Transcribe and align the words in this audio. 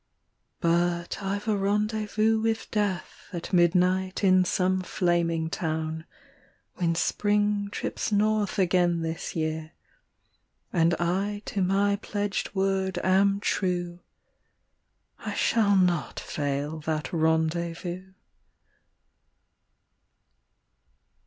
But 0.61 1.21
I've 1.21 1.47
a 1.47 1.55
rendezvous 1.55 2.39
with 2.41 2.71
Death 2.71 3.25
At 3.31 3.53
midnight 3.53 4.23
in 4.23 4.43
some 4.45 4.81
flaming 4.81 5.47
town, 5.47 6.05
When 6.77 6.95
Spring 6.95 7.69
trips 7.71 8.11
north 8.11 8.57
again 8.57 9.01
this 9.03 9.35
year, 9.35 9.73
And 10.73 10.95
I 10.95 11.43
to 11.45 11.61
my 11.61 11.97
pledged 11.97 12.55
word 12.55 12.97
am 13.03 13.39
true, 13.41 13.99
I 15.19 15.35
shall 15.35 15.75
not 15.75 16.19
fail 16.19 16.79
that 16.79 17.13
rendezvous. 17.13 18.13